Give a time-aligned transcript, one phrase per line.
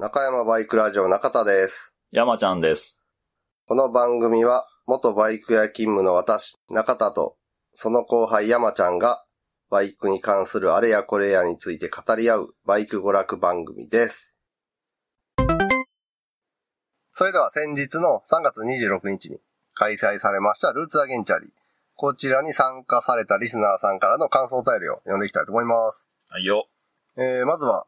[0.00, 1.92] 中山バイクラジオ中田です。
[2.12, 3.00] 山ちゃんです。
[3.66, 7.34] この番組は、元バイク屋勤務の私、中田と、
[7.74, 9.24] その後輩山ちゃんが、
[9.70, 14.36] バイクに関するあれやこれやについて語り合う、バイク娯楽番組です。
[17.12, 19.40] それでは先日の3月26日に
[19.74, 21.52] 開催されましたルーツアゲンチャリ。
[21.96, 26.08] こちらに参加されたリスナーさんからの感想お便りを読んでいきたいと思います。
[26.28, 26.68] はいよ。
[27.16, 27.87] えー、まずは、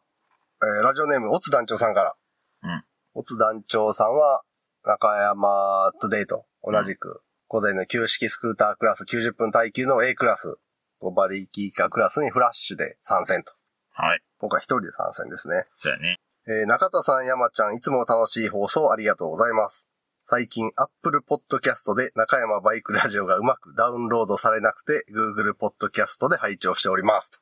[0.63, 2.15] えー、ラジオネーム、オツ団長さんから。
[2.63, 2.85] うん。
[3.15, 4.43] オツ団長さんは、
[4.85, 10.59] 中山トゥデイと同じく、午前の旧式スクータークラス90分耐久の A クラス、
[11.01, 13.53] 5馬力以下クラスにフラッシュで参戦と。
[13.93, 14.21] はい。
[14.39, 15.65] 今回一人で参戦ですね。
[15.77, 16.17] そうやね。
[16.47, 19.89] えー、中田さん、山ちゃん、いつも楽しい放送ありがとうございます。
[20.25, 27.41] 最近、Apple Podcast で中山バイクラジオがうまくダウンロードされなくて、Google Podcast で拝聴しております。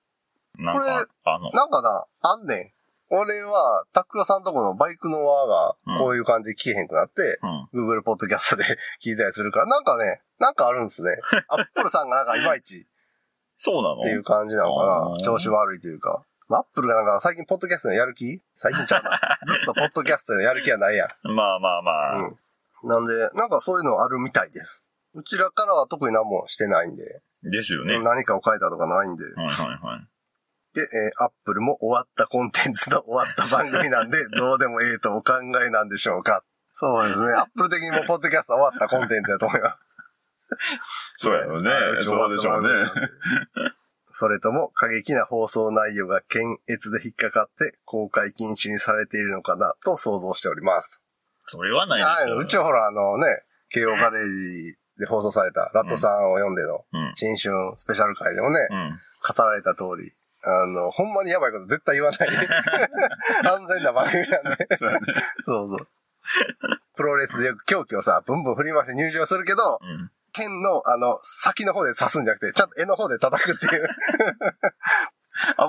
[0.57, 2.78] なんか、あの、なんかな、あんねん。
[3.11, 7.41] 俺は、タックロさんとこのバイクの輪が、こういう感じで聞けへんくなって、
[7.73, 7.89] うん。
[7.89, 8.65] Google Podcast で
[9.03, 11.17] 聞いたりするから、なんかね、なんかあるんですね。
[11.49, 12.87] アップルさんがなんかいまいち
[13.57, 14.01] そうなの？
[14.01, 15.21] っていう感じなのかな。
[15.25, 16.23] 調子悪いというか。
[16.51, 18.41] アップルがなんか最近ポッドキャストのやる気？
[18.57, 19.21] 最近ちゃうな。
[19.45, 21.09] ずっとポッドキャストのやる気はないやん。
[21.35, 22.15] まあまあまあ。
[22.19, 22.39] うん。
[22.89, 24.85] なんで、なんかそういうのあるみたいです。
[25.15, 27.95] うちらからは特に何もしてないんで、ですよね。
[27.95, 29.25] はい何かを書いたとかないんで。
[29.35, 30.09] はいはい。
[30.79, 35.35] で、えーアップルも終わったコンテンツの 終わった番組なんで、 どうでもええとお考
[35.65, 36.45] えなんでしょうか。
[36.75, 37.33] そうですね。
[37.35, 39.79] アップル的にもポッドキャストは終わったコンテンツだと思います。
[41.19, 42.05] そうやろねはい。
[42.05, 42.69] そうでしょうね。。
[44.13, 51.01] それとも過激な放送内容が検閲で引っかかって公開禁止にされているのかなと想像しております。
[51.47, 52.37] それはないでしょ。
[52.37, 57.13] はいうちはほらあのね、慶応ガレージで放送されたラットさんを読んでのうん。
[57.15, 59.01] 新春スペシャル回でもね、うん。
[59.37, 60.13] 語られた通り、
[60.49, 62.29] あの、ほんまにやばいこと絶対言わない。
[63.47, 64.77] 安全な番組なんで。
[64.79, 64.99] そう。
[65.45, 65.89] そうそう。
[66.97, 70.11] プロレスでよく狂気をさ、ブンブン振り回して入場するけど、うん。
[70.33, 73.89] 剣の、あの、先の方で刺すんじゃなくて、ちゃんと柄の方で叩くっていう。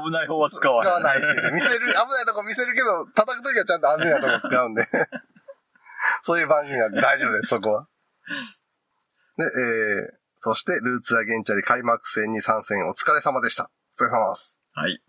[0.06, 1.22] 危ない方は使わ使ない。
[1.22, 1.52] わないってね。
[1.52, 4.88] 見せる、危ないとこ見せるけど、叩くときはちゃんと安全なとこ使うんで。
[6.24, 7.88] そういう番組なんで大丈夫です、そこは。
[9.38, 13.70] で、えー、そして、ルーツザ原チャリ開幕戦に参戦お疲れ様でした。
[14.00, 14.59] お疲れ様です。
[14.74, 15.02] はい。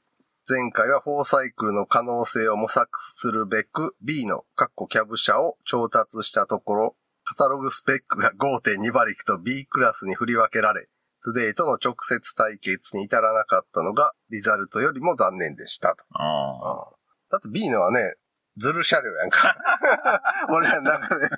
[0.49, 10.89] 前回はフォーサイクルの可能性を模索するべく B のカッコキャブ車を調達したところ、カタログスペックが5.2馬力と B クラスに振り分けられ、
[11.23, 16.05] トゥデイとの直接対決に至らなかったのがリザルトよりも残念でしたと。
[16.15, 17.01] ああ。
[17.31, 18.15] だって B のはね、
[18.57, 19.57] ズル車両やんか。
[20.51, 21.31] 俺らの中で、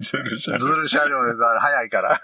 [0.00, 1.44] ずるしゃズル車両です。
[1.44, 2.22] あれ早いから。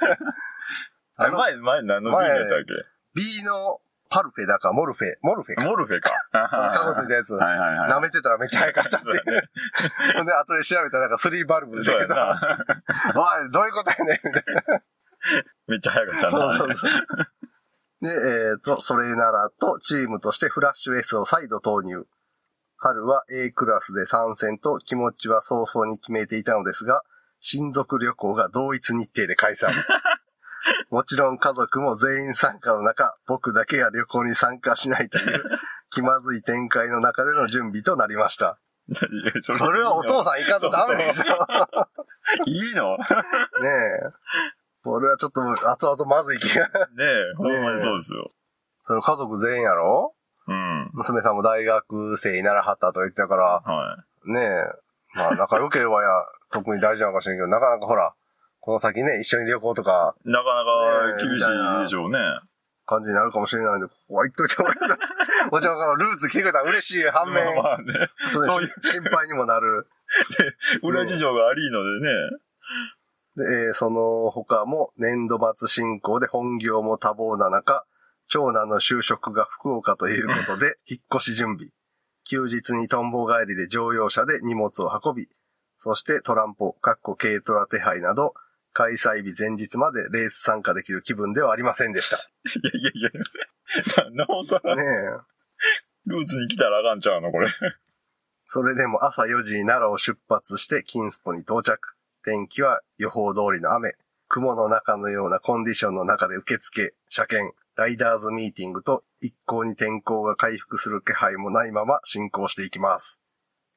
[1.17, 2.75] 前、前何のビーノやったっけ
[3.15, 3.81] ？B の
[4.15, 5.65] パルフェだか、モルフェ、モルフェか。
[5.65, 6.13] モルフェか。
[6.31, 7.33] カゴついたやつ。
[7.33, 7.91] はいはいはい。
[7.91, 9.15] 舐めてたらめっちゃ早かったっていう。
[10.15, 12.41] ほんで、後で調べたらなんか3バルブだけど、な。
[13.17, 14.83] おい、どういうことやねん、みたいな。
[15.67, 16.31] めっちゃ早かったな。
[16.31, 16.91] そうそうそう。
[18.03, 22.07] で、えっ、と、それならと、チームとしてフラッシュ S を再度投入。
[22.77, 27.03] 春は A クラスで参戦と気持ちは早々に決めていたのですが、
[27.41, 29.73] 親族旅行が同一日程で開催。
[30.91, 35.43] もちろん家族も全員参加の中、僕だけが旅行に参加しないという
[35.91, 38.59] 気まずい展開の中での準備となりました。
[39.43, 41.25] そこれはお父さん行かんとダメでしょ。
[42.47, 42.97] いいの？
[42.99, 43.05] ね
[43.63, 44.01] ねえ。
[44.83, 46.67] これはちょっと後々まずい気が。
[47.01, 48.31] え、ほんまにそうですよ。
[48.87, 50.15] その家族全員やろ？
[50.47, 50.91] うん。
[50.93, 54.65] 娘さんも大学生にならはったと言ってたから、はねえ。
[55.15, 56.09] まあ仲良ければや、
[56.53, 58.13] 特に大事なのかもしれんけど、なかなかほら、
[58.65, 60.31] この先ね、一緒に旅行とかい。
[60.31, 62.19] なかなか厳しいでしょうね。
[62.87, 64.99] 感じになるかもしれないんで、ここは言っといてもらえたら。
[65.53, 68.09] もちろん、ルーツ来てくれたら嬉しい反面、まあまあね。
[68.19, 69.87] ち心配にもなる。
[70.83, 72.09] 裏事情がありのでね。
[73.37, 77.85] で、えーその他も年度末進行で本業も多忙な中、
[78.29, 81.69] 長男の就職が福岡ということで、 引っ越し準備。
[82.27, 85.29] 休日にトンボ帰りで乗用車で荷物を運び、
[85.77, 88.33] そしてトランポ、カッコ軽トラ手配など、
[88.75, 92.17] 開催日前日までレース参加できる気分ではありませんでした。
[92.17, 94.11] いやいやいや。
[94.11, 94.87] ななおさら、ねえ。
[96.07, 97.49] ルーツに来たらあかんちゃうの、これ。
[98.47, 101.95] それでも朝4時に奈良を出発して金スポに到着。
[102.25, 103.95] 天気は予報通りの雨。
[104.29, 113.21] 雲の中のようなコンディションの中で受付、車検、ライダーズミーティングと一向に天候が回復する気配もないまま進行していきます。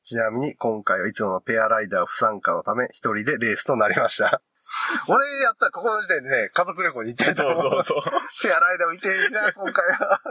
[0.07, 4.41] ちなみに今回はいつものペアライダー不参加のため一人でレースとなりました。
[5.09, 7.79] 俺やったらここの時点でね、家族旅行に行ってるとそ思う。
[7.81, 8.11] うそうそう。
[8.41, 10.21] ペアライダーもいてんじゃん、今回は。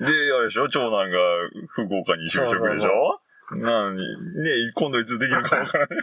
[0.00, 0.08] で、あ
[0.40, 0.68] れでしょ？
[0.68, 1.18] 長男が
[1.68, 3.20] 福岡に就職でしょ？
[3.52, 3.96] なに、
[4.42, 5.98] ね今度いつできるかわからない。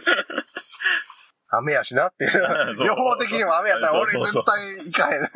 [1.50, 2.32] 雨やしなっていう。
[2.86, 5.28] 予報的にも雨やったら俺絶対行かへん。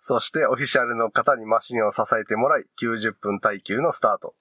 [0.00, 4.34] そしてオフィシャルの方にマシンを支えてもらい、90分耐久のスタート。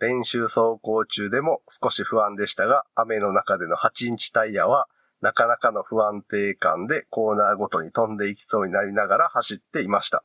[0.00, 4.88] 練習走行中でも少し不安でしたが、雨の中での8インチタイヤは、
[5.20, 10.24] なかなかの不安定感でコーナーごとに飛んでいきそうになりながら走っていました。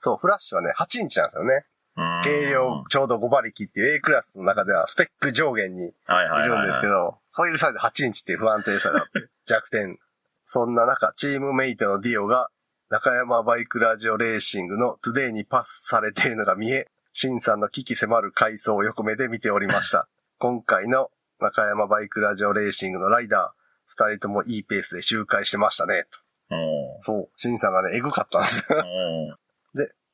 [0.00, 1.66] そう、フラッシュはね、8インチなんですよね。
[1.96, 6.48] うん軽量ちょうど5馬力っていう A クラスの中ではスペック上限にはい。
[6.48, 9.06] るんですけど、ホイールサイズ8インチっていう不安定さが
[9.46, 9.98] 弱点。
[10.44, 12.50] そんな中、チームメイトのディオが
[12.90, 16.86] 中山バイクラジオレーシングのトゥデイにパスされているのが見え、
[17.18, 20.06] シンさんの鬼気迫る快走を横目で見ておりました。
[20.38, 21.10] 今回の
[21.40, 26.04] 中山バイクラジオレーシングのライダー、二人ともいいペースで周回してましたね。
[26.50, 28.84] とおそう、シンさんがね、エグかったんです よー。
[28.84, 29.36] おー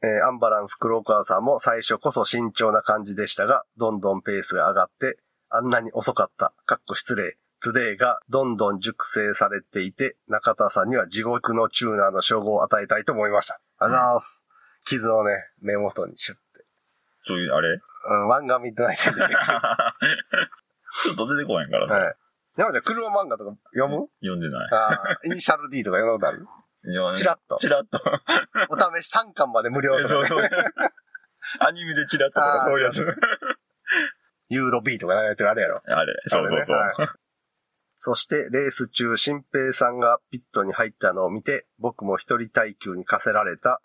[0.04, 13.60] えーアンバランス黒川さんも最初こそ慎重な感じでしたが、どんどんペースが上がって、あんなに遅かった、かっこ失礼、トゥデイがどんどん熟成されていて、中田さんには地獄のチューナーの称号を与えたいと思いました。
[13.78, 14.44] ありがとうございます。
[14.84, 16.51] 傷をね、目元にシュッて。
[17.22, 17.68] そういう、あれ？
[17.70, 19.28] うん、漫画見てないで出てくる。
[21.04, 21.96] ちょっと出てこへんからさ。
[21.96, 22.14] はい。
[22.56, 24.08] 山ちゃん、車漫画とか読む？
[24.20, 24.70] 読んでない。
[24.72, 26.46] ああ、イニシャル D とか読んだことある
[26.84, 27.98] いやチラッとチラッと。
[28.68, 30.50] お試し3巻まで無料とか、 そうそう。
[31.60, 33.16] アニメでチラッととかそういうやつ。
[34.48, 35.82] ユーロ B とかやってるあれやろ。
[35.86, 36.76] あれ、そうそうそう。
[36.76, 37.08] あれねはい
[38.04, 43.80] そして、レース中、新平さんがピットに入ったのを見て、僕も一人耐久に課せられた、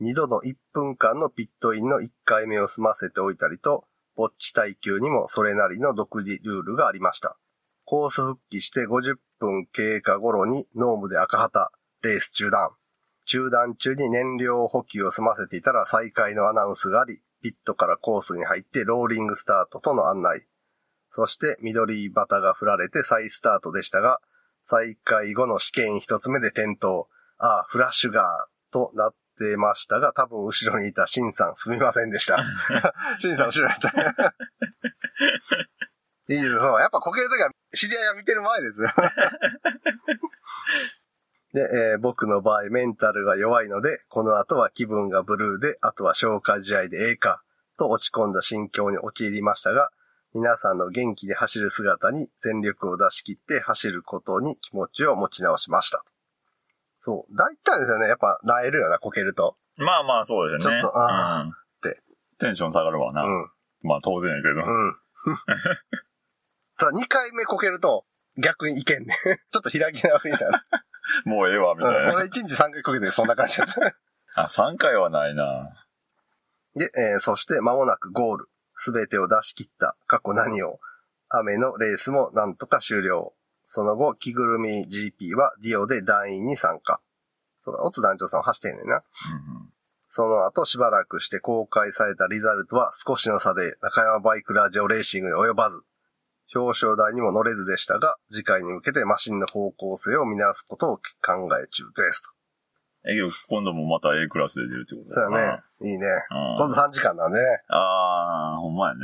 [0.00, 3.84] 二度の1分間のピットインの1回目を済ませておいたりと、
[4.14, 7.36] ぼっち耐久にもそれなりの独自ルールがありました。
[7.84, 11.72] コース復帰して50分経過頃にノームで赤旗、
[12.02, 12.70] レース中断。
[13.24, 20.46] 中断中に燃料補給を済ませていたら再開のアナウンスがあり、ピットからコースに入ってローリングスタートとの案内。
[21.10, 24.20] そして緑旗が振られて再スタートでしたが、
[24.64, 27.06] 再開後の試験一つ目で転倒。
[27.38, 32.42] ああ、フラッシュが、となってましたが、多分後ろにいたシンさんすみませんでした。
[33.20, 33.88] シンさん後ろにいた。
[36.30, 36.80] いいですそう。
[36.80, 38.88] やっぱこけるときは知り合いが見てる前ですよ。
[41.54, 41.62] で、
[41.92, 47.42] えー僕の場合メンタルが弱いので、この後は気分がブルーで、あとは消化試合でええか、
[47.78, 49.90] と落ち込んだ心境に陥りましたが、
[50.34, 56.04] 皆さんの元気で走る姿に全力を出し切って走ることに気持ちを持ち直しました。
[57.08, 57.34] そう。
[57.34, 58.06] 大体ですよね。
[58.06, 59.56] やっぱ、なえるよな、こけると。
[59.76, 60.82] まあまあ、そうですよね。
[60.82, 62.02] ちょっとあーうんって。
[62.38, 63.22] テンション下がるわな。
[63.22, 63.50] うん。
[63.82, 64.56] まあ当然やけど。
[64.56, 64.96] うん。
[66.76, 68.04] ただ、2回目こけると、
[68.36, 69.16] 逆にいけんね。
[69.50, 70.52] ちょっと開き直りになる。
[71.24, 71.98] もうええわ、みたいな。
[72.10, 73.66] うん俺1日3回こけてそんな感じだっ
[74.34, 74.42] た。
[74.42, 75.72] あ、3回はないな。
[76.74, 78.48] で、えーそして間もなくゴール。
[78.74, 79.96] すべてを出し切った。
[80.06, 80.78] 過去何を？
[81.30, 83.34] 雨のレースもなんとか終了。
[83.70, 87.02] その後、着ぐるみ GP はディオで団員に参加。
[87.62, 88.96] そうだ、オツ団長さんは走ってんねんな。
[88.96, 89.02] うん
[90.10, 95.82] その後しばらくして公開されたリザルトは少しの差で中山バイクラジオレーシングに及ばず、
[96.54, 101.02] 表彰台にも乗れずでしたが、次回に向けてマシンの方向性を見直すことを考
[101.62, 102.30] え中ですと。
[103.04, 105.62] え、けど今度もまた A クラスで出るってことそうだやね。
[105.82, 106.06] いいね。
[106.06, 107.44] うん今度3時間なんでね。
[107.68, 109.00] ああ、ほんまやね。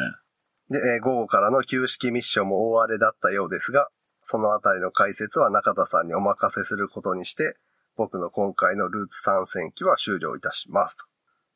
[0.71, 3.91] で、えー午後からの旧式ミッションも大荒れだったようですが、
[4.25, 7.57] そのあたりの解説は中田さんにお任せすることにして、
[7.95, 11.05] 僕の今回のルーツ参戦期は終了いたしますと。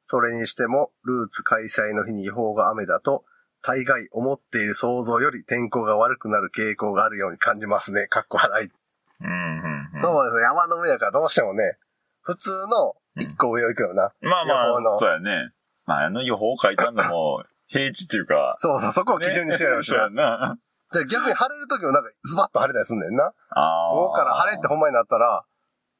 [0.05, 3.25] それにしても、ルーツ開催の日に予報が雨だと、
[3.63, 8.07] 大概思っている想像より天候が悪くなる傾向があるように感じますね。
[8.07, 8.69] かっこ笑い。
[9.21, 10.01] うん、うん、うん。
[10.01, 10.43] そうですね。
[10.43, 11.79] 山の上やからどうしてもね、
[12.21, 14.13] 普通の一個上を行くよな。
[14.21, 15.53] まあま予報のあ、そうやね。
[15.87, 20.59] まあ、あの予報書いたのも、 平地っていうか、そうそう、そこを基準にしてるよね そうやな。
[20.93, 23.33] じゃあ逆に晴れる時もなんかズバッと晴れたりすんねんな。
[23.51, 23.95] ああ。
[23.95, 25.45] 午後から晴れってほんまになったら、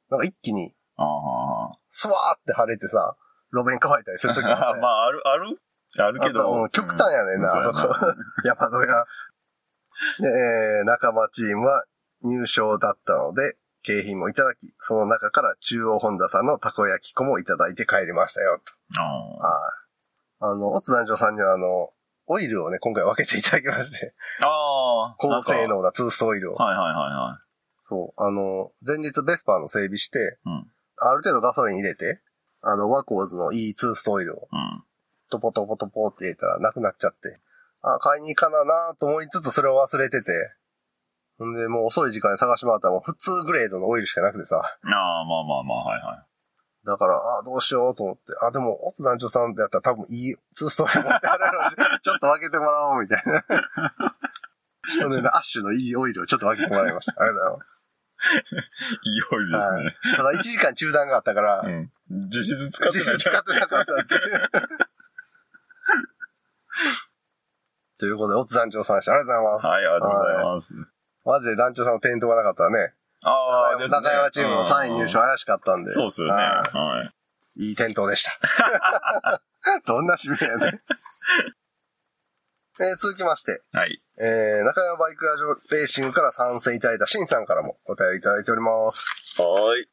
[0.09, 1.77] なんか一気にああ。
[1.89, 3.15] スワーって晴れてさ、
[3.51, 4.55] 路面乾いたりするときも、ね。
[4.81, 5.61] まあ、ある、ある？
[5.97, 6.65] あるけど。
[6.65, 7.95] ん極端やねんなうあそこ
[8.45, 9.05] 山戸屋。
[10.19, 11.83] で、えー、仲間チームは
[12.21, 19.01] 入賞だったので、景品もいただき、その中から中央本田さんのたこ焼き粉もいただいて帰りましたよ、と。
[19.01, 19.73] あはい。
[20.41, 21.91] あの、オツ団長さんにはあの、
[22.27, 24.47] オイルをね、今回分けていただきまして、あ。
[24.47, 24.49] あ
[25.05, 25.15] あ。
[25.17, 26.55] 高性能なツーストオイルを。
[26.55, 27.41] かはいはいはいは
[27.83, 28.21] そう。
[28.21, 30.67] あの、前日ベスパーの整備して、うん
[31.01, 32.19] ある程度ガソリン入れて、
[32.61, 34.39] あの、ワコーズの E ツーストオイルをい。
[34.51, 34.83] うん。
[35.29, 37.39] トポトポトポって入れたらなくなっちゃって。
[37.81, 40.31] あ、買いに行かななと思いつつそれを忘れてて。
[41.37, 44.57] ほんで、もう遅い時間に探し回ったらもう普通グレードのオイルしかなくてさ。
[44.57, 46.25] ああ、まあまあまあ、はいはい。
[46.85, 48.23] だから、あどうしようと思って。
[48.41, 53.45] あ、でも、オス団長さんだったら多分いいツーストーリー持ってあるやろうし、ちょっと分けてもらおう、みたいな。
[54.89, 57.21] それでね、アッシュのいいオイルをちょっと分けてもらいました。
[57.21, 57.83] ありがとうございます。
[59.03, 59.95] いいオイルですね。
[60.17, 61.91] ただ1時間中断があったから、うん。
[62.29, 64.15] 実質使って実ない質使ってなかったって。
[67.99, 69.13] ということで、オツ団長さんでした。
[69.13, 69.65] ありがとうございます。
[69.67, 70.75] はい、ありがとうございます。
[71.25, 73.97] マジで団長さんの点灯がなかったらね、ああ、ですね。
[73.97, 75.91] 中山チームの3位入賞怪しかったんで。
[75.91, 76.33] そうっすよね。
[76.33, 77.09] ははい。
[77.57, 78.31] いいい点灯でした。
[79.85, 80.81] どんな締めやねん。
[82.81, 84.01] えー続きまして、はい。
[84.21, 89.41] えー、中山バイクラジオレーシングから参戦いただいたシンさんからもお便りいただいております。
[89.41, 89.87] はーい。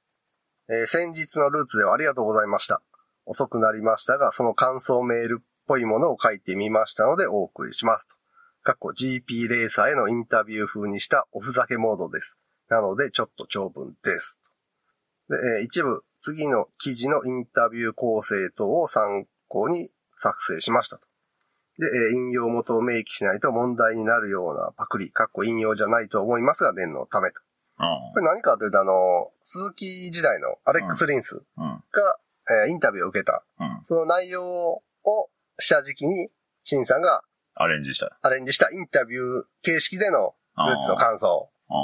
[0.71, 2.83] えー先日のルーツではありがとうございました。
[3.25, 8.15] 遅くなりましたが、その感想メールっぽいものを書いてみましたのでお送りしますと。
[8.63, 12.39] かっこ GP レーサーへのインタビュー風にしたおふざけモードです。
[12.69, 14.41] なのでちょっと長文です。
[15.29, 21.06] で、えー一部、次の記事のインタビュー構成等を参考に作成しましたと。
[21.79, 27.41] で、えー引用元を明記しないと問題になるようなパクリ、かっこ引用じゃないと思いますが念のためと。
[27.79, 31.45] あこれ何かというと、あの、鈴木時代のアレックス・リンス。
[31.57, 32.19] が、
[32.65, 33.81] えーインタビューを受けた、うん。
[33.85, 34.83] その内容を
[35.59, 36.31] 下敷きに、
[36.65, 37.23] シンさんが
[37.55, 38.19] アレンジした。
[38.23, 41.75] アレンジしたインタビュー形式でのあルーツの感想あ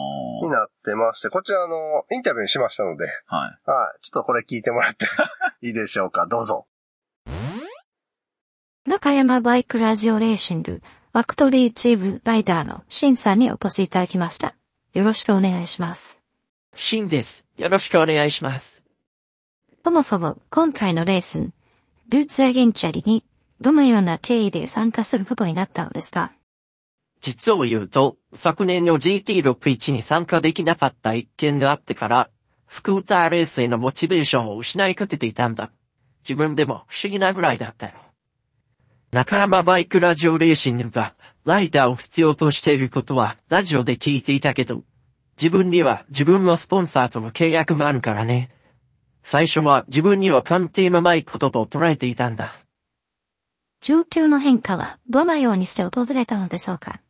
[0.45, 3.37] になってまして、こちらあの、インタビューにしましたので、あ。
[3.37, 3.71] はい。
[3.71, 5.07] はい、ちょっとこれ聞いてもらって
[5.67, 6.27] いいでしょうか。
[6.27, 6.67] どうぞ。
[8.85, 14.57] 中山バイクラジオレーシング、ワクトリーチームライダーのシンさんにお越しいただきました。
[14.93, 16.21] よろしくお願いします。
[16.75, 17.47] シンです。
[17.57, 18.83] よろしくお願いします。
[19.85, 21.53] そもそも今回のレースン、
[22.09, 23.25] ルーツアゲンチャリに
[23.61, 26.33] どのような経緯で参加することになったのですか？
[27.21, 32.31] 実を言うと、昨年の GT61 に参加できなかった一件があってから、
[32.69, 35.71] スクーターレースへのモチベーションを失いかけていたんだ。
[36.25, 37.93] 自分でも不思議なぐらいだったよ。
[39.15, 41.15] 中山バイクラジオレーシングが
[41.45, 44.85] ライダーを必要としていることはラジオで聞いていたけど、
[45.37, 48.51] 自分には自分のスポンサーとの契約があるからね。
[49.23, 52.55] 最初は自分には関係のないことと捉えていたんだ。
[53.83, 57.03] 状況の変化はどのようにして訪れたのでしょうか？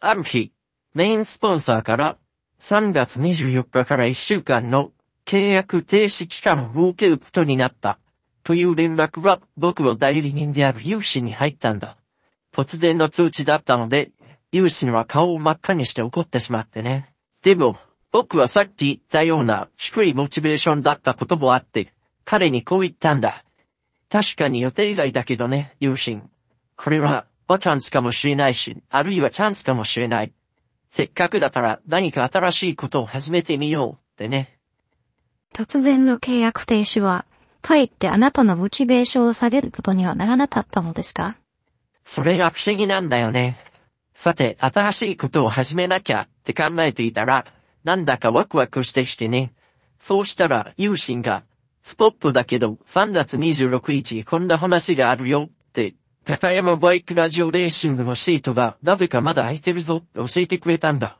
[0.00, 0.50] ある日、
[0.94, 2.16] メインスポンサーから
[2.60, 4.90] 3月24日から1週間の
[5.24, 8.00] 契約停止期間を設けることになった
[8.44, 11.96] という連絡が僕の代理人である有志に入ったんだ。
[12.52, 14.12] 突然の通知だったので、
[14.52, 17.12] 有志は顔を真っ赤にして怒ってしまってね。
[17.42, 17.76] でも、
[18.12, 21.92] 僕はさっき言ったような低いモチベーションだったこともあって、
[22.24, 23.44] 彼にこう言ったんだ。
[24.08, 26.22] 確かに予定以外だけどね、有心。
[26.76, 30.32] これは、バチャンスかもしれないし、あるいはチャンスかもしれない。
[30.90, 34.60] せっかくだから何か新しいことを始めてみようってね。
[35.52, 37.26] 突然の契約停止は、
[37.64, 41.36] かえってあなたのモチベーションを下げることにはならなかったのですか？
[42.04, 43.56] それが不思議なんだよね。
[44.14, 47.46] さて、新しいことを始めなきゃって考えていたら、
[47.82, 49.54] なんだかワクワクしてしてね。
[49.98, 51.42] そうしたら、友人が、
[51.82, 55.94] スポットだけど、3月26日こんな話があるよって、
[56.24, 61.18] 高山バイクラジオレーシングのシートがなぜかまだ空いてるぞって教えてくれたんだ。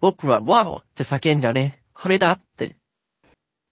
[0.00, 1.82] 僕はワオって叫んだね。
[1.92, 2.76] これだって。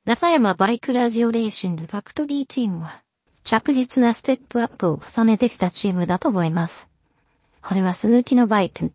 [0.09, 3.03] 中山バイクラジオレーシングファクトリーチームは、
[3.45, 6.89] 着実なステップアップを重ねてきたチームだと思います。
[7.61, 8.91] これは鈴木のバイク、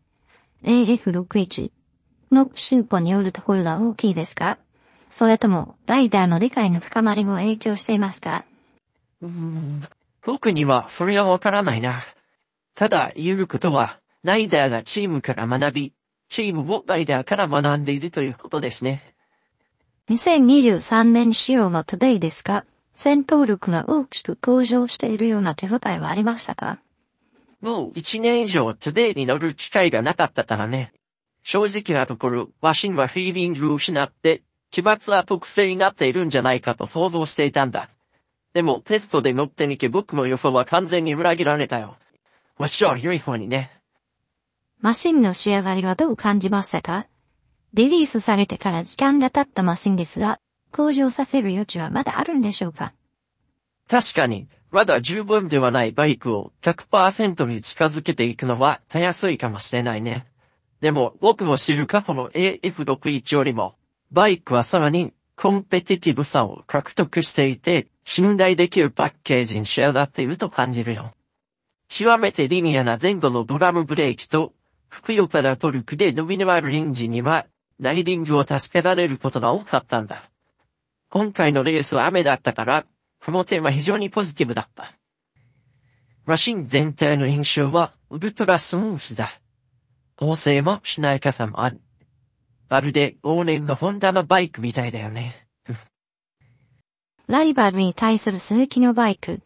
[0.63, 1.69] AF61
[2.31, 4.57] の進歩によるところが大きいですか？
[5.11, 8.43] それとも、ライダーの理解の深まりも影響していますか？
[9.21, 9.83] うーん
[10.25, 12.01] 僕にはそれはわからないな。
[12.73, 15.93] ただ言えることは、ライダーがチームから学び、
[16.29, 19.12] チームもライダーから学んでいるということですね。
[20.09, 26.79] 2023年仕様のトゥデイですか戦闘力が大きく向上しているような手応えはありましたか？
[27.61, 30.91] もう一年以上トゥデイに乗る機会がなかったからね。
[31.43, 37.89] 正直なところ、マシンはフィーリングを失って、奇抜な特性になっているんじゃないかと想像していたんだ。
[38.53, 41.95] でもテストで乗ってみて僕の予想は完全に裏切られたよ。
[42.57, 43.71] わしは良い方にね。
[44.81, 47.07] マシンの仕上がりはどう感じましたか？
[47.73, 50.39] リリースされてから時間が経ったマシンですが、
[50.71, 52.93] 向上させる余地はまだあるんでしょうか？
[53.89, 60.27] 確かに、まだ十分ではないバイクを100%に近づけていくのはたやすいかもしれないね。
[60.81, 63.73] でも僕も知る過去の AF61 よりも、
[64.11, 71.11] バイクはさらにコンペティティブさを獲得していて、信頼できるパッケージに仕上がっていると感じるよ。
[71.87, 74.53] 極めてリニアな前後のドラムブレーキと、
[74.89, 77.47] ふくよかなトルクで伸びのあるエンジンには、
[77.83, 80.31] ライディングを助けられることが多かったんだ。
[81.09, 82.85] 今回のレースは雨だったから、
[83.23, 84.93] この点は非常にポジティブだった。
[86.25, 89.29] マシン全体の印象はウルトラスムースだ。
[90.15, 91.81] 構成もしない傘もある。
[92.69, 95.47] まるで往年のホンダのバイクみたいだよね。
[97.27, 99.41] ライバルに対する鈴木のバイク、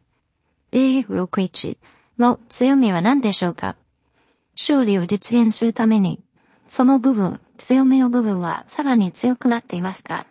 [0.72, 1.78] A61
[2.20, 3.76] の強みは何でしょうか？
[4.56, 6.24] 勝利を実現するために、
[6.68, 10.26] その部分、強みの部分はさらに強くなっていますか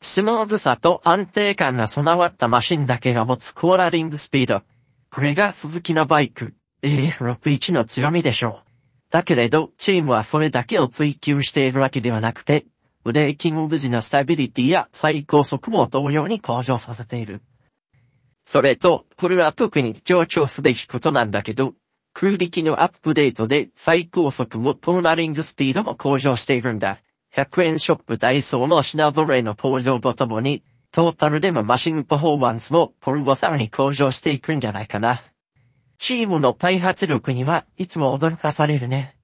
[0.00, 4.62] スムーズさと安定感が備わったマシンだけが持つコーラリングスピード。
[5.10, 8.68] これが鈴木のバイク、AF61 の強みでしょう。
[9.10, 12.66] だけれど、チームはそれだけを追求しているわけではなくて、
[13.02, 17.40] ブレーキング時のスタビリティや最高速も同様に向上させている。
[18.44, 21.74] それと、これは特に強調すべきことなんだけど、
[22.12, 27.00] 空力のアップデートで最高速もポーラリングスピードも向上しているんだ。
[27.34, 35.22] 100円ショップダイソーの品揃えの向上とともに、トータルでもマシンパフォーマンスもこれはさらに向上していくんじゃないかな。
[35.98, 39.16] チームの開発力にはいつも驚かされるね。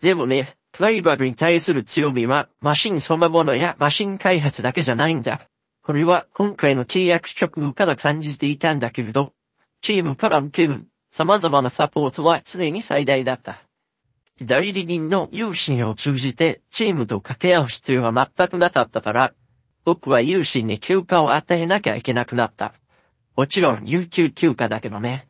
[0.00, 5.48] でもね、プライバルに対する強みはマシンそのものやマシン開発だけじゃないんだ。
[5.82, 9.32] これは今回の契約直後から感じていたんだけれど、
[9.80, 10.86] チームから受ける
[11.16, 13.62] 様々なサポートは常に最大だった。
[14.42, 19.32] 代理人の有志を通じてチームと掛け合う必要は全くなかったから、
[19.86, 22.74] 僕は有志に休暇を与えなきゃいけなくなった。
[23.34, 25.26] もちろん有給休暇だけどね。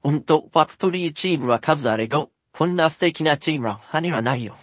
[0.00, 4.56] ほんと、ファクトリーチームは数あれど、こんな素敵なチームは他にはないよ。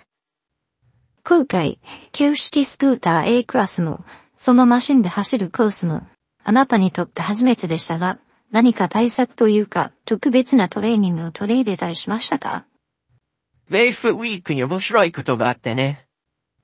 [1.26, 1.82] 今回、
[2.14, 4.06] 旧式スクーター A クラスも、
[4.38, 6.08] そのマシンで走るコースも、
[6.46, 8.18] あなたにとって初めてでしたが、
[8.52, 12.66] 何か対策というか、特別なトレーニングを取り入れたりしましたか？
[13.70, 16.06] レースウィークに面白いことがあってね。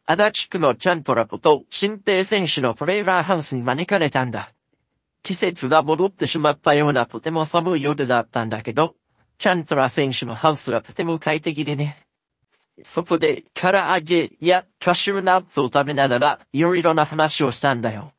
[0.05, 4.51] 足立区のチャントラポと新平選手のトレーラーハウスに招かれたんだ。
[5.23, 8.95] 季節が戻ってしまったようなとても寒い夜だったんだけど、
[9.37, 11.97] チャントラ選手のハウスはとても快適でね。
[12.83, 18.13] そこで、唐揚げやキャシューナッツを食べながら、いろいろな話をしたんだよ。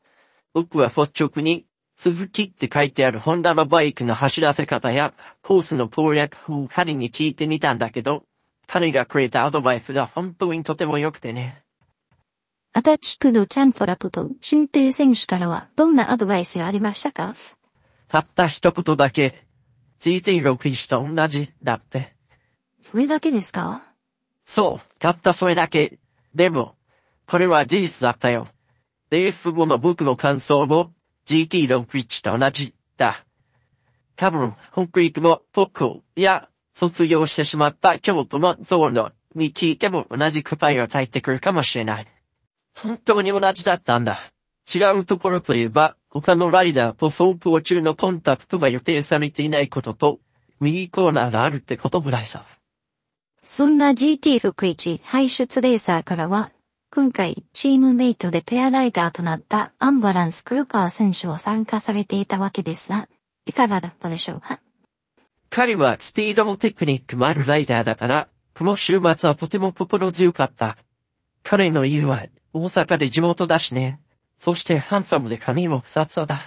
[0.53, 1.65] 僕は率直に、
[1.99, 8.23] 鈴木って書いてあるホンダのバイクの走らせ方や、コースの攻略法を彼に聞いてみたんだけど、
[8.67, 11.61] 彼がくれたアドバイスが本当にとても良くてね。
[12.71, 17.35] 足立区のチャントラプと新平選手からはどんなアドバイスがありましたか？
[18.07, 19.43] たった一言だけ、
[19.99, 22.15] GT61 と同じだって。
[22.89, 23.83] それだけですか？
[24.45, 25.99] そう、たったそれだけ。
[26.33, 26.75] でも、
[27.27, 28.47] これは事実だったよ。
[29.09, 30.65] レース後の僕の感想
[31.29, 33.23] GT61 と同じだ。
[34.15, 42.07] 多分、北陸の僕や卒業してしまった京都のゾーノに聞いても同じ答えを返ってくるかもしれない。
[42.75, 44.19] 本当に同じだったんだ。
[44.73, 50.19] 違うところといえば、他のライダーと走行中のコンタクトが予定されていないことと、
[50.59, 52.43] 右コーナーがあるってことぐらいさ。
[53.43, 56.51] そんな GT61 排出レーサーからは、
[56.91, 63.07] 今回チームメイトでペアライダーとなったアンバランス黒川選手を参加されていたわけですが、
[63.45, 64.59] いかがだったでしょうか？
[65.51, 70.77] 彼はスピードもテクニックもあるライダーだから、この週末はとても心強かった。
[71.43, 73.99] 彼の家は大阪で地元だしね。
[74.39, 76.41] そしてハンサムで髪もふさふさだ。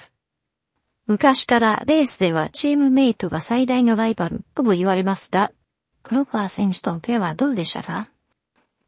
[1.07, 5.53] 昔からレースではチームメイトが最大のライバルとも言われますが、
[6.03, 8.09] 黒川選手とのペアはどうでしたか？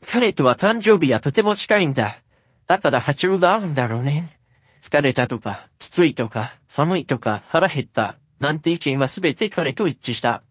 [0.04, 2.18] 彼とは誕生日はとても近いんだ。
[2.66, 4.38] だから波長が合うんだろうね。
[4.82, 10.42] 疲れたとか、きついとか、寒いとか、腹減った、なんて意見はすべて彼と一致した。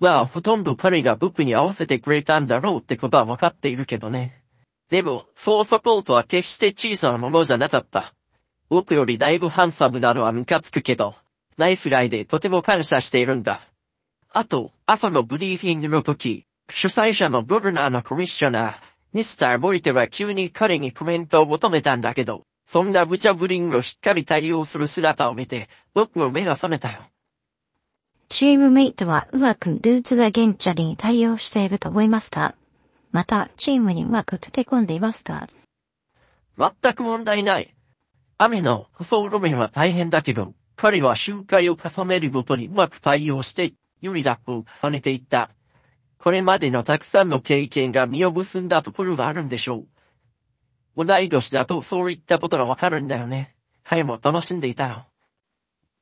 [0.00, 4.42] まあ、ほとんど彼が僕に合わせてくれたんだろうってことは分かっているけどね。
[4.90, 8.14] でも、そうサポートは決して小さなものじゃなかった。
[8.68, 11.14] 僕よりだいぶハンサムなのはムカつくけど、
[11.56, 13.60] ナイスライでとても感謝しているんだ。
[14.30, 18.74] あと、朝のブリーフィングの時、主催者のブルナーのコミッショナー、
[19.12, 27.00] ミスター・ボイテは急に彼にコメントを求めたんだけど、そんな無茶ぶりをしっかり対応する姿を見て、僕も目が覚めたよ。
[28.28, 32.54] チームメイトはうまくルーツザゲンチャリに対応していると思いますか？
[33.12, 35.46] また、チームにうまく溶け込んでいますか？
[36.58, 37.74] 全く問題ない。
[38.38, 45.50] 雨の舗装路面は大変だけど、彼は周回を重ねるごとにうまく対応して、ユリラップを重ねていった。
[46.18, 49.84] これまでのたくさんの経験が実を結んだところがあるんでしょ
[50.96, 51.04] う。
[51.04, 53.54] 同い年だとそういったことがわかるんだよね。
[53.82, 55.06] 彼も楽しんでいたよ。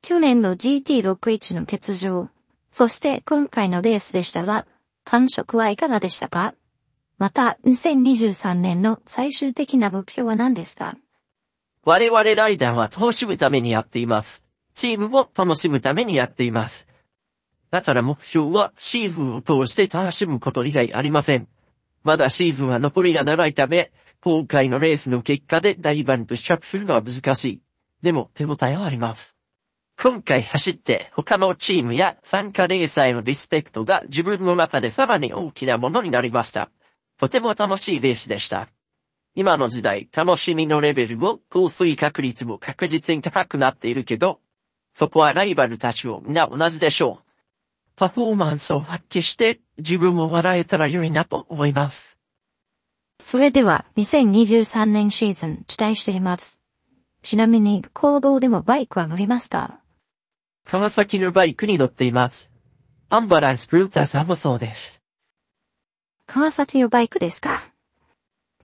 [0.02, 2.28] 去年の GT61 の欠場、
[2.70, 4.66] そして今回のレースでしたが、
[5.04, 6.54] 感触はいかがでしたか？
[7.18, 10.96] また、2023年の最終的な目標は何ですか？
[11.84, 14.42] 我々ライダーは楽しむためにやっています。
[14.74, 16.86] チームも楽しむためにやっています。
[17.72, 21.48] だから目標はシーズンを通して楽しむこと以外ありません。
[22.04, 27.62] まだシーズンは残りが長いため、今回のレースの結果で大番と比較するのは難しい。
[28.02, 29.34] でも手応えはあります。
[29.98, 36.70] 今回走って他のチームや参加レーサーへのリスペクトが自分の中でさらに大きなものになりました。
[37.18, 38.68] とても楽しいレースでした。
[39.34, 44.40] 今の時代、楽しみのレベルも降水確率も確実に高くなっているけど、
[44.94, 47.31] そこはライバルたちを皆同じでしょう。
[47.96, 52.18] パフォーマンスを発揮して自分も笑えたら良いなと思います。
[53.20, 56.58] それでは、2023年シーズン期待しています。
[57.22, 59.78] ちなみに、行動でもバイクは乗りますか？
[60.64, 62.50] 川崎のバイクに乗っています。
[63.10, 65.00] アンバランスブルーターさんもそうです。
[66.26, 67.62] 川崎のバイクですか？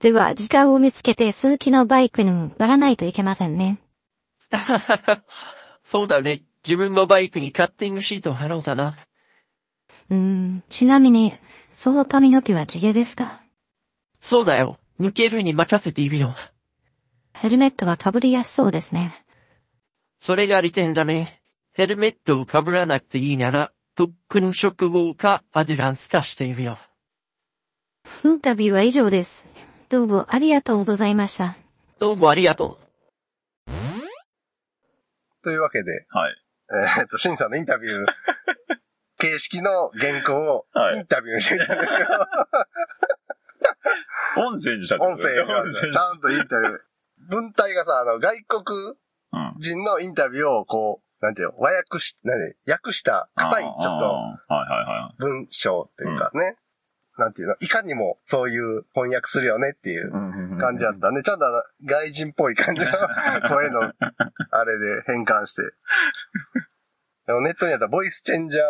[0.01, 3.79] では、時間を見つけて鈴木のバイクに乗らないといけませんね。
[5.83, 6.43] そうだね。
[6.65, 8.97] 自分のバイクにカッティングシートを貼ろうかな。
[10.09, 11.33] うーん、ちなみに、
[11.73, 13.41] その髪の毛は地毛ですか？
[14.19, 14.77] そうだよ。
[14.99, 16.35] 抜けるに任せているよ。
[17.33, 19.23] ヘルメットは被りやすそうですね。
[20.19, 21.41] それが利点だね。
[21.71, 26.77] ヘルメットを被らなくていいなら、とっくの職号かアデュランスかしているよ。
[28.25, 29.47] インタビューは以上です。
[29.87, 31.55] どうもありがとうございました。
[31.99, 32.77] どうもありがと
[33.67, 33.73] う。
[35.41, 36.35] というわけで、はい。
[36.97, 38.05] えーっと、シンさんのインタビュー、
[39.19, 42.09] 形式の原稿をはいインタビューにしてみたんですけど、
[44.47, 46.77] 音声にしたってこ音声ちゃんとインタビュー。
[47.29, 48.63] 文体がさ、あの、外国
[49.31, 49.59] うん。
[49.59, 56.55] 人のインタビューをこう、なんていうの、和訳し、なんで、訳した硬い、ちょっとあーはいはいは文章っていうかね、
[57.17, 60.11] なんていうの、いかにもそういう翻訳するよねっていうい。
[60.59, 61.21] 感じだったね。
[61.21, 62.87] ちゃんとあの、外人っぽい感じの
[63.49, 65.61] 声の、あれで変換して。
[67.27, 68.63] でもネットにあったボイスチェンジャー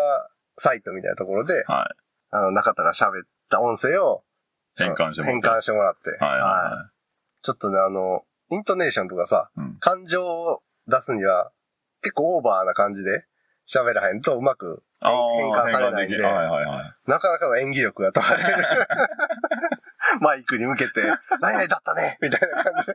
[0.60, 1.96] サイトみたいなところで、はい。
[2.32, 4.24] あの、中田が喋った音声を
[4.76, 6.24] 変換してもら変って換してもらって。
[6.24, 6.92] はいは
[7.42, 9.70] ちょっとね、あの、イントネーションとかさ、いはい。
[9.70, 9.78] うん。
[9.80, 11.52] 感情を出すには、
[12.02, 13.26] 結構オーバーな感じで
[13.68, 17.10] 喋らへんとうまく変換されないんで、変換きはいはいはい。
[17.10, 18.88] なかなかの演技力が問われる。
[20.22, 21.02] マイクに向けて、
[21.40, 22.94] 何々だったねみたいな感じで。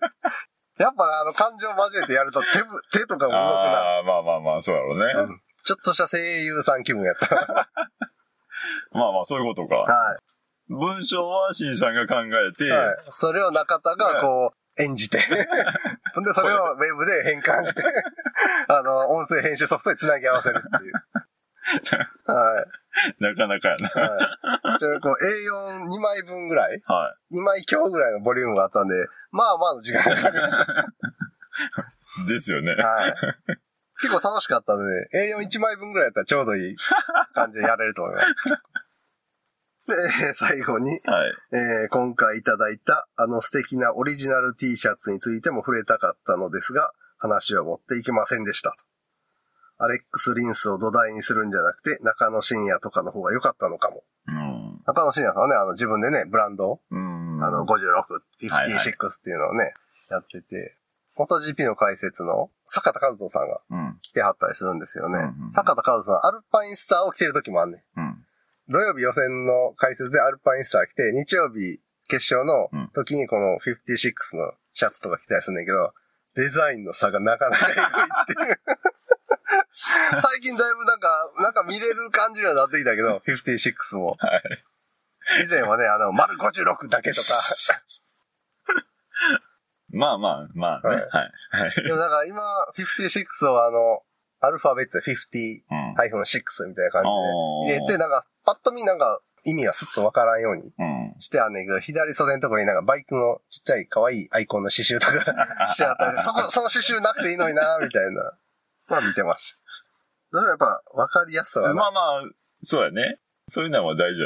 [0.78, 3.38] やっぱなあの感情交えてやると手ぶ、手とかも動くな。
[3.38, 5.04] ああ、まあまあまあ、そうやろうね。
[5.14, 7.68] うんちょっとした声優さん気分やった。
[8.92, 9.76] まあまあ、そういうことか。
[9.76, 10.18] は
[10.68, 12.70] 文章は C さんが考えて、い。
[12.70, 12.96] はい。
[13.10, 15.18] それを中田がこう、演じて。
[16.14, 17.82] ほ んで、それをウェブで変換して、
[18.68, 20.92] あの、音声編集ソフトにつなぎ合わせるっていう。
[22.26, 22.66] は
[23.18, 23.22] い。
[23.22, 23.88] なかなかやな。
[23.88, 24.78] はい。
[24.78, 25.14] ちょこう
[25.88, 28.94] A42 枚分ぐらいは ?2 枚強ぐらいのボリュームがあったんで、
[29.30, 30.40] まあまあの時間がかかる。
[32.26, 32.28] い。
[32.28, 32.74] ですよね。
[32.74, 33.14] はい。
[34.00, 36.76] 結構楽しかったんでね、A41 枚分ぐらいやったらちょうどいい
[37.32, 38.26] 感じでやれると思います。
[39.86, 39.94] で、
[40.26, 41.32] えー最後に、はい。
[41.52, 48.76] えー今回いただいたあの素敵なオリジナル T シャツについても触れたかったのですが、話を持っていけませんでしたと。
[49.78, 54.04] アレックス・リンスを土台にするんじゃなくて、中野真也とかの方が良かったのかも。
[54.28, 54.82] うん。
[54.86, 57.44] 中野真也さんはね、あの自分でね、ブランドをうん。
[57.44, 57.74] あの、56、
[58.40, 59.74] 56っていうのをね、
[60.10, 60.78] やってて、
[61.16, 63.98] 元 GP の解説の坂田和人さんがうん。
[64.02, 65.18] 来てはったりするんですよね。
[65.52, 68.00] 坂田和人さん、アルパインスターを着てる時もあんねん。
[68.00, 68.24] うん。
[68.68, 75.92] 土曜日予選の解説でアルパインスター着て、日曜日決勝の時にこの56のシャツとか着たりするんだけど、
[76.34, 78.60] デザインの差がなかなかエグいっていう。
[80.22, 84.16] 最近だいぶなんか、なんか見れる感じにはなってきたけど、56も。
[84.18, 84.42] はい。
[85.44, 87.28] 以前はね、あの、丸56だけとか。
[89.94, 90.88] まあまあ、まあね。
[90.88, 91.08] はいはい。
[91.50, 91.84] はい。
[91.84, 92.42] でもなんか今、
[92.76, 94.02] 56をあの、
[94.40, 96.70] アルファベットで50-6うん。
[96.70, 97.04] みたいな感
[97.66, 101.14] じで入れて、なんか、パッと見なんか意味がスッとわからんようにうん。
[101.20, 105.12] してあんねんけど、左袖のところになんかバイクのちっちゃい可愛いアイコンの刺繍とか
[105.72, 108.32] してあったり、そこ、 その刺繍なくていいのになみたいな。
[108.88, 109.58] まあ見てました。
[110.32, 112.22] それはやっぱ分かりやすさはな、まあまあ、
[112.62, 113.20] そうやね。
[113.48, 114.22] そういうのは大事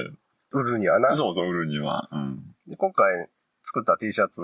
[0.53, 1.17] 売るにはなだ。。
[1.17, 2.09] そうそう、売るには。
[2.11, 2.55] うん。
[2.67, 3.29] で今回
[3.63, 4.41] 作った T シャツ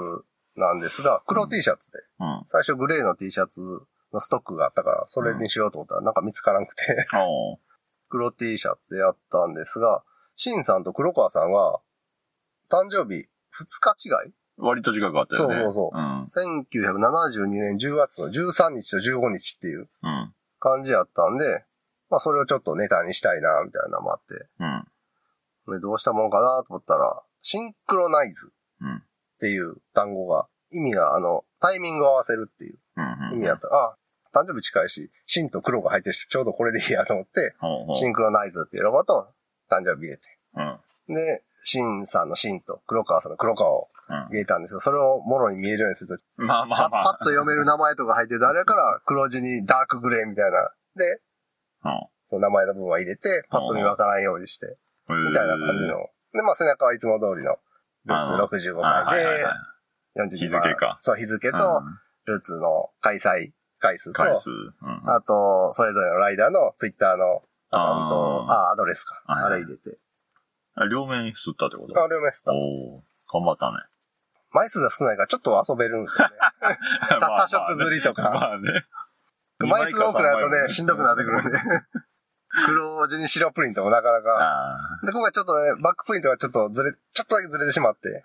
[0.56, 2.42] なんですが、黒 T シャツで、うん。
[2.46, 3.60] 最初グレーの T シャツ
[4.12, 6.84] のストックがあったから、それにしようと思ったらなんか見つからなくて、
[8.08, 10.02] 黒 T シャツでやったんですが、
[10.36, 11.80] シンさんと黒川さんが、
[12.70, 14.34] 誕生日2日違い？
[14.56, 15.54] 割と時間かかったよね。
[15.56, 16.24] そうそうそううん。
[16.24, 20.34] 1972年10月の13日と15日っていううん。
[20.60, 21.64] 感じやったんで、
[22.08, 25.74] まあそれをちょっとネタにしたいな、みたいなのもあって、うん。
[25.74, 29.02] でどうしたもんかなと思ったら、シンクロナイズうん。
[29.44, 32.78] っていう単語が意味が、あの、タイミングを合わせるっていう。
[33.34, 33.68] 意味やった。
[33.68, 33.96] あ、
[34.32, 37.96] 誕生日近いし、シンと黒が入ってるし、ちょうどこれでいいやと思って、ほうほう。
[37.96, 39.28] シンクロナイズっていうロゴと
[39.70, 40.22] 誕生日入れて。
[41.08, 41.14] うん。
[41.14, 44.16] で、シンさんのシンと黒川さんの黒川をうん。
[44.30, 47.04] 入れたんですけど、それをもろに見えるようにすると、まあまパッあまあ。
[47.04, 50.70] パッと読める名前とか入ってて、あれやから黒字にダークグレーみたいな。
[50.96, 51.20] で、
[52.28, 54.76] その名前の部分は入れて、パッと見わからんようにして、
[55.08, 55.28] うん。
[55.28, 56.08] みたいな感じの。
[56.34, 57.56] で、まあ背中はいつも通りの、
[58.04, 61.82] ルーツ65枚ではいはいはいはい、42日付かそう、日付と、
[62.26, 64.22] ルーツの開催回数と。
[64.22, 69.22] あと、それぞれのライダーのツイッターのアカウント、ああアドレスか。
[69.26, 69.98] はいあれ入れて。
[70.76, 72.02] あ両面吸ったってこと？
[72.02, 72.54] あ、両面スター。
[72.54, 73.78] おー頑張ったね。
[74.52, 76.34] 枚数が少ないからちょっと遊べるんですよね。
[77.10, 78.84] た多色釣りとかまあね。
[79.58, 81.50] 枚数多くなるとね、しんどくなってくるんね。
[81.50, 81.58] で。
[82.66, 84.38] 黒字に白プリントもなかなか。
[84.38, 88.22] あで、今回ちょっとね、バックプリントがちょっとずれ、ちょっとだけずれてしまって。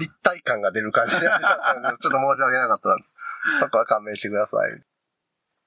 [0.00, 2.96] 立体感が出る感じになってしまったので、 ちょっと申し訳なかった。
[3.60, 4.72] そこは勘弁してください。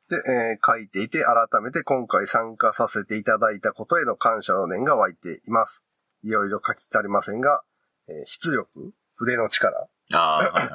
[0.10, 5.84] で、えー書いていて、改めて今回参加させていただいたことへの感謝の念が湧いています。
[6.24, 7.63] いろいろ書き足りませんが、
[8.08, 8.70] えー出力、
[9.16, 10.72] 筆の力、ああ、はいはいはい。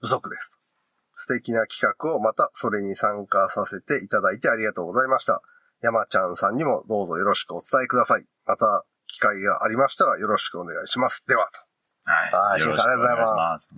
[0.00, 0.58] 不足です。
[1.16, 5.42] 素敵な企画をまたそれに参加させていただいてありがとうございました。
[5.82, 8.24] 山ちゃんさんにもどうぞよろしくお伝えください。
[8.46, 11.24] また機会がありましたらよろしくお願いします。
[11.26, 11.50] では、
[12.04, 12.32] はい。
[12.32, 13.70] はいよろしく審査ありがとうございます。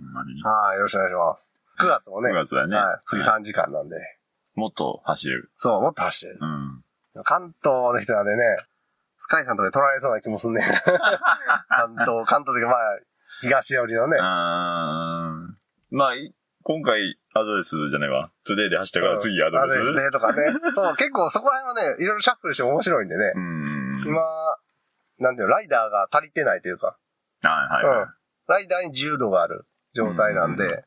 [0.45, 1.53] はい、よろしくお願いします。
[1.79, 2.75] 9月もね、9月だね。
[2.77, 3.95] はい、次3時間なんで、
[4.53, 5.51] もっと走れる。
[5.57, 6.39] そう、もっと走ってる。
[6.41, 7.23] うん。
[7.23, 8.43] 関東の人なんでね、
[9.17, 10.63] スカイさんとかで取られそうな気もすんねん。
[10.63, 12.99] 関東、関東というかまあ、
[13.41, 14.17] 東寄りのね。
[14.21, 16.33] あーまあ、い
[16.67, 18.31] 今回、アドレスじゃないわ。
[18.43, 19.79] トゥデイで走ったから次アドレス？
[19.79, 20.47] アドレスねとかね。
[20.73, 23.33] そう、結構そこら辺はね、いろいろシャッフルして面白いんでね。
[23.35, 23.91] うん。
[24.03, 24.23] 今、
[25.19, 26.97] なんていうの、ライダーが足りてないというか、
[27.43, 27.49] は
[27.81, 28.07] いはいはい。
[28.47, 30.85] ライダーに自由度がある状態なんうんで、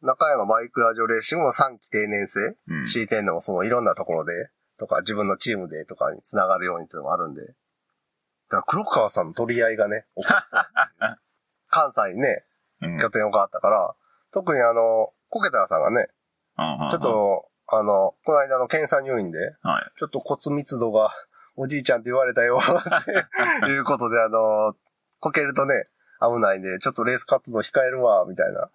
[0.00, 2.86] 中山バイクラジオレーシングも3期定年制、うん。
[2.86, 7.44] 敷いてんのもそのいろんなところで、とか自分のチームでとかに繋がるようにっていうのもあるんで。
[7.44, 10.06] だから黒川さんの取り合いがね、
[11.68, 12.46] 関西にね、
[12.80, 13.94] うん拠点を変わったから、
[14.32, 16.08] 特にあの、コケタラさんがね、
[16.90, 19.98] ちょっ、と、あの、この間の検査入院で、はい。
[19.98, 21.10] ちょっと骨密度が
[21.56, 22.64] おじいちゃんって言われたよ、っ
[23.64, 24.74] ていうことで、あの、
[25.20, 25.86] こけるとね、
[26.20, 28.70] 危ないんで、ちょっとレース活動控えるわ、みたいな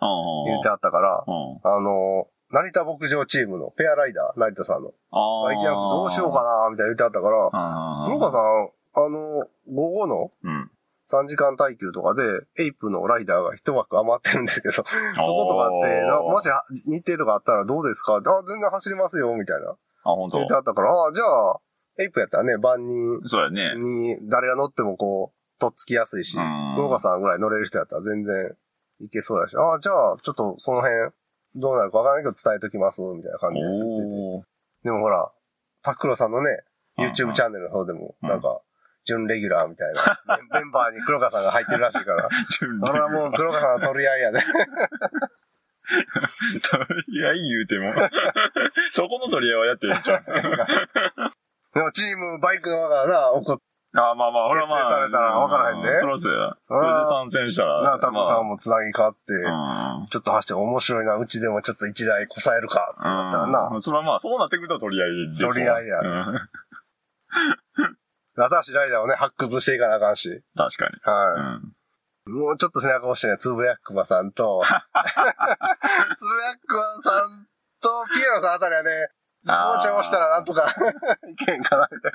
[0.46, 1.60] 言ってあったから、うん。
[1.64, 8.70] あの、成田牧場チームのペアライダー、成田さんの、あ相手役どうしようかな、みたいな言ってあったから、あ黒川さん、
[9.06, 10.72] あの、午後のうん。
[11.12, 12.24] 3時間耐久とかで、
[12.58, 16.50] エイプのライダーが一枠余ってるんですけど、 そことかって、なもし
[16.88, 18.16] 日程とかあったらどうですか？
[18.16, 19.70] あ、全然走りますよ、みたいな。
[19.72, 20.38] あ、本当。
[20.38, 21.60] 言ってあったから、あじゃあ、
[22.00, 23.76] エイプやったらね、万人そうやね。
[23.78, 26.74] に誰が乗ってもこう、とっつきやすいし、うん。
[26.76, 28.56] 黒川さんぐらい乗れる人やったら全然
[29.00, 31.12] いけそうだし、あじゃあ、ちょっとその辺、
[31.56, 34.14] どうなるかわからないけど伝えときます、みたいな感じで言ってて。
[34.14, 34.44] おー。
[34.84, 35.32] でもほら、
[35.84, 36.64] タックロさんのね、
[36.98, 38.42] YouTube チャンネルの方でも、うんなん。
[38.42, 38.60] か、
[39.06, 40.20] 準レギュラーみたいな、
[40.60, 42.30] メンバーに黒川さんが入ってるらしいから、
[42.82, 44.40] これはもう黒川さんの取り合いやで。
[44.42, 44.54] 取
[47.10, 47.94] り合い言うても。
[48.92, 50.24] そこの取り合いはやってるんちゃう
[51.76, 53.62] でもチームバイクの輪がな、怒っ
[53.98, 54.92] あまあまあ、ほらまあ。
[54.92, 56.58] されたら分からへんねそらそうや。
[56.68, 57.82] それで参戦したら。
[57.82, 63.52] な、タックさんもつなぎ変わって、まあちょっと走って面白いな、うちでもちょっと一台こさえるか、ってなったらうん。
[63.52, 63.78] なう。
[63.78, 63.82] ん。
[63.82, 66.50] それはまあ、そうなってくると取り合いですわ取り合いやうん
[68.36, 70.44] 新しいライダーをね、発掘していかなあかんし。
[70.56, 71.00] 確かに。
[71.04, 71.76] はうん。
[72.28, 72.30] い。
[72.30, 74.82] もうちょっと背中押してね、つぶやくまさんと、 つぶや
[76.66, 77.48] くまさん
[77.82, 79.10] と、ピエロさんあたりはね、
[79.44, 80.68] もうちょい押したらなんとか
[81.30, 82.12] いけんかな、みたい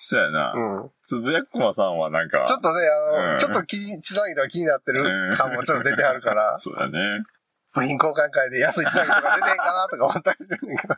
[0.00, 0.52] そうやな。
[0.54, 0.82] な。
[0.82, 0.90] うん。
[1.02, 2.44] つぶやっこまさんはなんか。
[2.46, 7.22] ちょっとね、あの、うんちょっと気に、つなぎとか気になってる感もちょっと出てはるから、 そうだね。
[7.72, 10.94] 部品交換会で安いつなぎとか出てんかなとか思ったりするんだけど。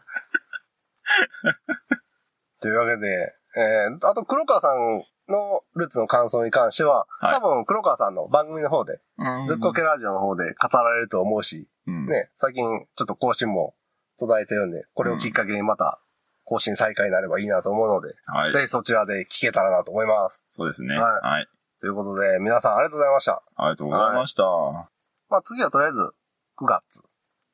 [2.61, 12.07] というわけで、えー、あと黒川さんのルーツの感想に関しては、はい多分黒川さんの番組の方で、うんずっこけラジオの方で語られると思うし、うん。
[12.07, 12.65] ね、最近
[12.97, 13.75] ちょっと更新も
[14.19, 16.01] 途絶えてるんで、これをきっかけにまた
[16.45, 18.53] 更新再開になればいいなと思うので、はい。
[18.53, 20.45] ぜひそちらで聞けたらなと思います。
[20.51, 20.95] そうですね。
[20.95, 21.49] はいはい。
[21.81, 23.43] ということで、皆さんありがとうございました。
[23.57, 24.43] ありがとうございました。
[25.29, 25.99] まあ次はとりあえず
[26.59, 27.03] 9月、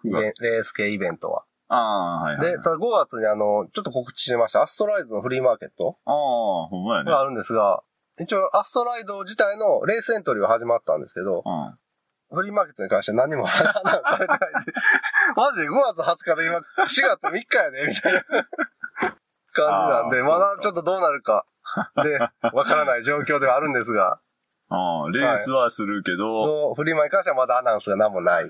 [0.04, 1.44] イ9ベンレース系イベントは。
[1.74, 2.52] ああ、はいはい。
[2.52, 7.10] で、ただ5月にあの、ちょっと告知してました、アストライドのフリーマーケットああ、ほんまやね。
[7.10, 7.82] があるんですが、
[8.20, 11.78] 一応アストライド自体のレースエントリーは始まったんですけど、うん。
[12.36, 14.72] フリーマーケットに関しては何も話されてないんで、
[15.36, 19.16] マジで5月20日で今、4月3日やで、みたいな 感
[19.52, 21.46] じなんで、まだちょっとどうなるか、
[22.04, 22.18] で、
[22.52, 24.20] わからない状況ではあるんですが、
[24.68, 28.44] あ あ、レースはするけど、のフリマに関してはまだアナウンスが何もない。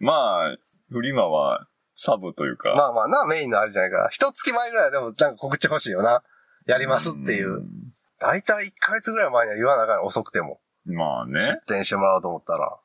[0.00, 0.56] まあ、
[0.90, 1.66] フリマは
[2.02, 2.74] サブというか。
[2.76, 4.08] まあまあな、メインのあれじゃないから。
[4.10, 6.22] 一月前ぐらいはでもなんか告知欲しいよな。
[6.66, 7.60] やりますっていう。
[7.60, 10.60] んだいたい1ヶ月ぐらい前には言わなあかん遅くても。
[10.84, 11.60] まあね。
[11.66, 12.76] 出店してもらおうと思ったら。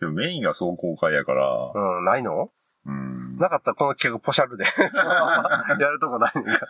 [0.00, 1.46] でもメインがそう公開やから。
[1.74, 2.50] うん、ないの？
[2.86, 3.38] うん。
[3.38, 4.64] なかったらこの企画ポシャルで、
[5.80, 6.66] やるとこないねんか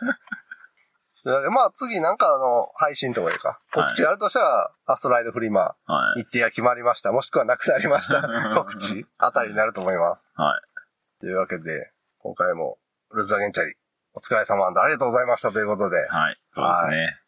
[1.51, 3.47] まあ次なんかあの、配信とかでか。
[3.49, 6.23] はい告知があるとしたら、アストライドフリマ、はい。
[6.23, 7.11] 日程が決まりました。
[7.11, 8.21] もしくはなくなりました。
[8.55, 10.31] 告知あたりになると思います。
[10.35, 10.74] はい。
[11.19, 12.77] というわけで、今回も、
[13.13, 13.73] ルズアゲンチャリ、
[14.13, 15.97] お疲れ様ありがとうございましたということで。
[16.09, 16.37] はい。
[16.53, 17.19] そうですね。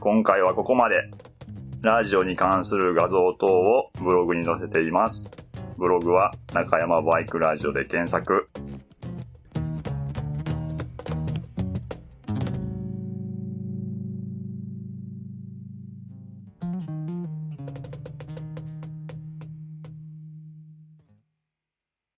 [0.00, 1.10] 今回はここまで。
[1.82, 5.30] ラジオに関する画像等をブログに載せています。
[5.76, 8.48] ブログは中山バイクラジオで検索。